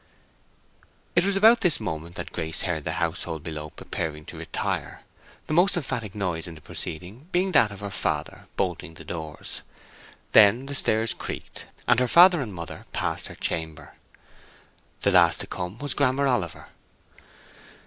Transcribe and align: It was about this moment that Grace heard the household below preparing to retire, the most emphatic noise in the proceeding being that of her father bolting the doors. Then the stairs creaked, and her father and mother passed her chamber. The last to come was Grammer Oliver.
It 1.15 1.23
was 1.23 1.35
about 1.35 1.61
this 1.61 1.79
moment 1.79 2.15
that 2.15 2.31
Grace 2.33 2.63
heard 2.63 2.85
the 2.85 2.93
household 2.93 3.43
below 3.43 3.69
preparing 3.69 4.25
to 4.25 4.35
retire, 4.37 5.01
the 5.45 5.53
most 5.53 5.77
emphatic 5.77 6.15
noise 6.15 6.47
in 6.47 6.55
the 6.55 6.59
proceeding 6.61 7.27
being 7.31 7.51
that 7.51 7.71
of 7.71 7.81
her 7.81 7.91
father 7.91 8.47
bolting 8.57 8.95
the 8.95 9.03
doors. 9.05 9.61
Then 10.31 10.65
the 10.65 10.73
stairs 10.73 11.13
creaked, 11.13 11.67
and 11.87 11.99
her 11.99 12.07
father 12.07 12.41
and 12.41 12.51
mother 12.51 12.87
passed 12.93 13.27
her 13.27 13.35
chamber. 13.35 13.93
The 15.01 15.11
last 15.11 15.39
to 15.41 15.45
come 15.45 15.77
was 15.77 15.93
Grammer 15.93 16.25
Oliver. 16.25 16.69